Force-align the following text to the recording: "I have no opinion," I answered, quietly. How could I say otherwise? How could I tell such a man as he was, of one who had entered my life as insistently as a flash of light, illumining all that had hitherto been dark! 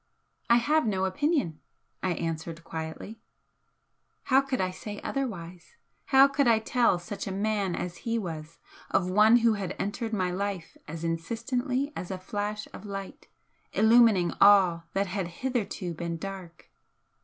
"I 0.49 0.55
have 0.55 0.87
no 0.87 1.05
opinion," 1.05 1.59
I 2.01 2.13
answered, 2.13 2.63
quietly. 2.63 3.19
How 4.23 4.41
could 4.41 4.59
I 4.59 4.71
say 4.71 4.99
otherwise? 5.01 5.75
How 6.05 6.27
could 6.27 6.47
I 6.47 6.57
tell 6.57 6.97
such 6.97 7.27
a 7.27 7.31
man 7.31 7.75
as 7.75 7.97
he 7.97 8.17
was, 8.17 8.57
of 8.89 9.11
one 9.11 9.37
who 9.45 9.53
had 9.53 9.75
entered 9.77 10.11
my 10.11 10.31
life 10.31 10.75
as 10.87 11.03
insistently 11.03 11.93
as 11.95 12.09
a 12.09 12.17
flash 12.17 12.67
of 12.73 12.83
light, 12.83 13.27
illumining 13.73 14.33
all 14.41 14.85
that 14.93 15.05
had 15.05 15.27
hitherto 15.43 15.93
been 15.93 16.17
dark! 16.17 16.71